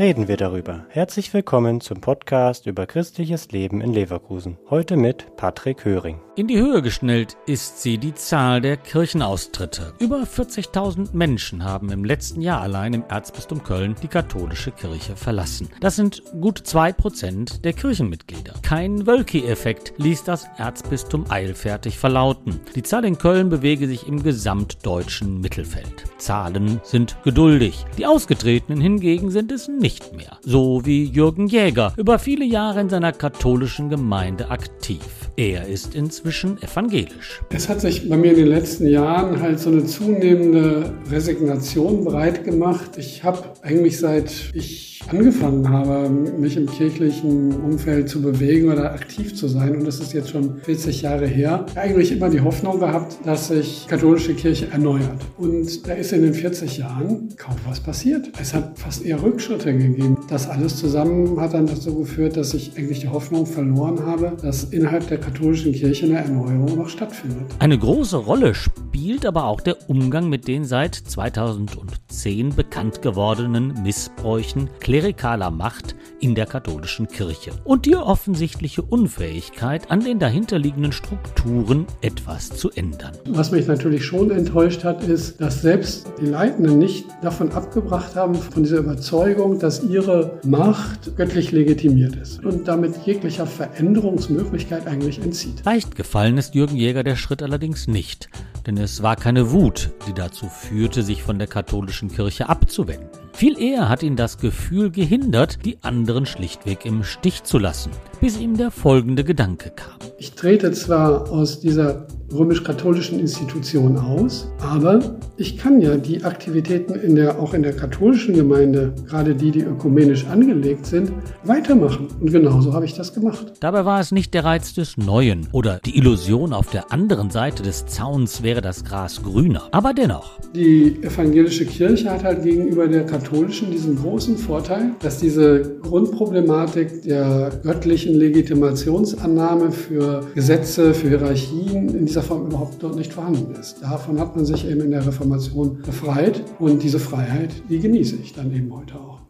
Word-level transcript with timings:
reden 0.00 0.28
wir 0.28 0.38
darüber. 0.38 0.86
Herzlich 0.88 1.32
willkommen 1.34 1.82
zum 1.82 2.00
Podcast 2.00 2.64
über 2.64 2.86
christliches 2.86 3.52
Leben 3.52 3.82
in 3.82 3.92
Leverkusen. 3.92 4.56
Heute 4.70 4.96
mit 4.96 5.36
Patrick 5.36 5.84
Höring. 5.84 6.18
In 6.40 6.46
die 6.46 6.56
Höhe 6.56 6.80
geschnellt 6.80 7.36
ist 7.44 7.82
sie 7.82 7.98
die 7.98 8.14
Zahl 8.14 8.62
der 8.62 8.78
Kirchenaustritte. 8.78 9.92
Über 9.98 10.22
40.000 10.22 11.08
Menschen 11.12 11.64
haben 11.64 11.92
im 11.92 12.02
letzten 12.02 12.40
Jahr 12.40 12.62
allein 12.62 12.94
im 12.94 13.04
Erzbistum 13.06 13.62
Köln 13.62 13.94
die 14.02 14.08
katholische 14.08 14.70
Kirche 14.70 15.16
verlassen. 15.16 15.68
Das 15.82 15.96
sind 15.96 16.22
gut 16.40 16.62
zwei 16.64 16.94
Prozent 16.94 17.62
der 17.62 17.74
Kirchenmitglieder. 17.74 18.54
Kein 18.62 19.06
Wölki-Effekt 19.06 19.92
ließ 19.98 20.24
das 20.24 20.48
Erzbistum 20.56 21.26
eilfertig 21.28 21.98
verlauten. 21.98 22.58
Die 22.74 22.84
Zahl 22.84 23.04
in 23.04 23.18
Köln 23.18 23.50
bewege 23.50 23.86
sich 23.86 24.08
im 24.08 24.22
gesamtdeutschen 24.22 25.42
Mittelfeld. 25.42 26.04
Zahlen 26.16 26.80
sind 26.84 27.18
geduldig. 27.22 27.84
Die 27.98 28.06
Ausgetretenen 28.06 28.80
hingegen 28.80 29.30
sind 29.30 29.52
es 29.52 29.68
nicht 29.68 30.16
mehr. 30.16 30.38
So 30.40 30.86
wie 30.86 31.04
Jürgen 31.04 31.48
Jäger, 31.48 31.92
über 31.98 32.18
viele 32.18 32.46
Jahre 32.46 32.80
in 32.80 32.88
seiner 32.88 33.12
katholischen 33.12 33.90
Gemeinde 33.90 34.48
aktiv. 34.50 35.02
Er 35.36 35.66
ist 35.66 35.94
inzwischen 35.94 36.29
evangelisch. 36.30 37.40
Es 37.50 37.68
hat 37.68 37.80
sich 37.80 38.08
bei 38.08 38.16
mir 38.16 38.32
in 38.32 38.38
den 38.38 38.46
letzten 38.48 38.86
Jahren 38.86 39.40
halt 39.40 39.60
so 39.60 39.70
eine 39.70 39.84
zunehmende 39.84 40.92
Resignation 41.10 42.04
breit 42.04 42.44
gemacht. 42.44 42.90
Ich 42.96 43.24
habe 43.24 43.42
eigentlich 43.62 43.98
seit 43.98 44.30
ich 44.54 44.90
angefangen 45.08 45.68
habe, 45.68 46.08
mich 46.10 46.56
im 46.56 46.66
kirchlichen 46.66 47.52
Umfeld 47.52 48.08
zu 48.08 48.20
bewegen 48.20 48.70
oder 48.70 48.92
aktiv 48.92 49.34
zu 49.34 49.48
sein, 49.48 49.76
und 49.76 49.86
das 49.86 49.98
ist 49.98 50.12
jetzt 50.12 50.30
schon 50.30 50.58
40 50.62 51.02
Jahre 51.02 51.26
her, 51.26 51.66
eigentlich 51.74 52.12
immer 52.12 52.28
die 52.28 52.40
Hoffnung 52.40 52.78
gehabt, 52.78 53.18
dass 53.24 53.48
sich 53.48 53.86
katholische 53.88 54.34
Kirche 54.34 54.68
erneuert. 54.70 55.18
Und 55.38 55.86
da 55.88 55.94
ist 55.94 56.12
in 56.12 56.22
den 56.22 56.34
40 56.34 56.78
Jahren 56.78 57.28
kaum 57.36 57.56
was 57.66 57.80
passiert. 57.80 58.30
Es 58.40 58.54
hat 58.54 58.78
fast 58.78 59.04
eher 59.04 59.22
Rückschritte 59.22 59.72
gegeben. 59.72 60.18
Das 60.28 60.48
alles 60.48 60.76
zusammen 60.76 61.40
hat 61.40 61.54
dann 61.54 61.66
dazu 61.66 61.94
geführt, 61.94 62.36
dass 62.36 62.54
ich 62.54 62.72
eigentlich 62.76 63.00
die 63.00 63.08
Hoffnung 63.08 63.46
verloren 63.46 64.04
habe, 64.04 64.36
dass 64.42 64.64
innerhalb 64.64 65.08
der 65.08 65.18
katholischen 65.18 65.72
Kirche 65.72 66.06
eine 66.06 66.19
Erneuerung 66.22 66.76
noch 66.76 66.88
stattfindet. 66.88 67.54
Eine 67.58 67.78
große 67.78 68.16
Rolle 68.16 68.54
spielt 68.54 68.89
aber 69.24 69.44
auch 69.44 69.62
der 69.62 69.88
Umgang 69.88 70.28
mit 70.28 70.46
den 70.46 70.66
seit 70.66 70.94
2010 70.94 72.54
bekannt 72.54 73.00
gewordenen 73.00 73.82
Missbräuchen 73.82 74.68
klerikaler 74.78 75.50
Macht 75.50 75.96
in 76.20 76.34
der 76.34 76.44
katholischen 76.44 77.08
Kirche 77.08 77.52
und 77.64 77.86
die 77.86 77.96
offensichtliche 77.96 78.82
Unfähigkeit, 78.82 79.90
an 79.90 80.00
den 80.00 80.18
dahinterliegenden 80.18 80.92
Strukturen 80.92 81.86
etwas 82.02 82.50
zu 82.50 82.70
ändern. 82.72 83.12
Was 83.26 83.50
mich 83.50 83.66
natürlich 83.66 84.04
schon 84.04 84.30
enttäuscht 84.30 84.84
hat, 84.84 85.02
ist, 85.02 85.40
dass 85.40 85.62
selbst 85.62 86.06
die 86.20 86.26
Leitenden 86.26 86.78
nicht 86.78 87.06
davon 87.22 87.52
abgebracht 87.52 88.16
haben, 88.16 88.34
von 88.34 88.62
dieser 88.64 88.78
Überzeugung, 88.78 89.58
dass 89.58 89.82
ihre 89.82 90.38
Macht 90.44 91.16
göttlich 91.16 91.52
legitimiert 91.52 92.16
ist 92.16 92.44
und 92.44 92.68
damit 92.68 92.94
jeglicher 93.06 93.46
Veränderungsmöglichkeit 93.46 94.86
eigentlich 94.86 95.20
entzieht. 95.22 95.64
Leicht 95.64 95.96
gefallen 95.96 96.36
ist 96.36 96.54
Jürgen 96.54 96.76
Jäger 96.76 97.02
der 97.02 97.16
Schritt 97.16 97.42
allerdings 97.42 97.88
nicht, 97.88 98.28
denn 98.70 98.84
es 98.84 99.02
war 99.02 99.16
keine 99.16 99.50
Wut, 99.50 99.90
die 100.06 100.12
dazu 100.12 100.48
führte, 100.48 101.02
sich 101.02 101.24
von 101.24 101.38
der 101.38 101.48
katholischen 101.48 102.08
Kirche 102.08 102.48
abzuwenden. 102.48 103.29
Viel 103.40 103.58
eher 103.58 103.88
hat 103.88 104.02
ihn 104.02 104.16
das 104.16 104.36
Gefühl 104.36 104.90
gehindert, 104.90 105.64
die 105.64 105.78
anderen 105.80 106.26
schlichtweg 106.26 106.84
im 106.84 107.04
Stich 107.04 107.42
zu 107.42 107.56
lassen, 107.56 107.90
bis 108.20 108.38
ihm 108.38 108.58
der 108.58 108.70
folgende 108.70 109.24
Gedanke 109.24 109.72
kam. 109.74 109.94
Ich 110.18 110.32
trete 110.32 110.72
zwar 110.72 111.30
aus 111.30 111.58
dieser 111.58 112.06
römisch-katholischen 112.32 113.18
Institution 113.18 113.96
aus, 113.96 114.48
aber 114.60 115.00
ich 115.36 115.56
kann 115.56 115.80
ja 115.80 115.96
die 115.96 116.22
Aktivitäten 116.22 116.94
in 116.94 117.16
der, 117.16 117.40
auch 117.40 117.54
in 117.54 117.62
der 117.62 117.72
katholischen 117.72 118.34
Gemeinde, 118.34 118.92
gerade 119.08 119.34
die, 119.34 119.50
die 119.50 119.62
ökumenisch 119.62 120.26
angelegt 120.26 120.86
sind, 120.86 121.10
weitermachen. 121.44 122.08
Und 122.20 122.30
genauso 122.30 122.72
habe 122.72 122.84
ich 122.84 122.94
das 122.94 123.14
gemacht. 123.14 123.54
Dabei 123.60 123.84
war 123.84 124.00
es 124.00 124.12
nicht 124.12 124.34
der 124.34 124.44
Reiz 124.44 124.74
des 124.74 124.96
Neuen 124.96 125.48
oder 125.52 125.80
die 125.84 125.96
Illusion, 125.96 126.52
auf 126.52 126.70
der 126.70 126.92
anderen 126.92 127.30
Seite 127.30 127.62
des 127.62 127.86
Zauns 127.86 128.42
wäre 128.42 128.60
das 128.60 128.84
Gras 128.84 129.22
grüner. 129.22 129.68
Aber 129.72 129.92
dennoch. 129.92 130.38
Die 130.54 131.02
evangelische 131.02 131.64
Kirche 131.64 132.10
hat 132.10 132.22
halt 132.22 132.42
gegenüber 132.42 132.86
der 132.86 133.06
katholischen 133.30 133.70
diesen 133.70 133.96
großen 133.96 134.36
Vorteil, 134.36 134.96
dass 135.00 135.18
diese 135.18 135.78
Grundproblematik 135.82 137.02
der 137.02 137.60
göttlichen 137.62 138.14
Legitimationsannahme 138.14 139.70
für 139.70 140.26
Gesetze, 140.34 140.92
für 140.94 141.10
Hierarchien 141.10 141.94
in 141.94 142.06
dieser 142.06 142.22
Form 142.22 142.46
überhaupt 142.46 142.82
dort 142.82 142.96
nicht 142.96 143.12
vorhanden 143.12 143.54
ist. 143.54 143.82
Davon 143.82 144.18
hat 144.18 144.34
man 144.34 144.44
sich 144.44 144.68
eben 144.68 144.80
in 144.80 144.90
der 144.90 145.06
Reformation 145.06 145.78
befreit 145.86 146.42
und 146.58 146.82
diese 146.82 146.98
Freiheit, 146.98 147.50
die 147.68 147.78
genieße 147.78 148.16
ich 148.20 148.32
dann 148.32 148.52
eben 148.52 148.74
heute 148.74 148.96
auch. 148.96 149.29